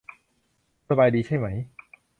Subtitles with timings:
[0.85, 1.57] คุณสบายดีใช่มั้ย?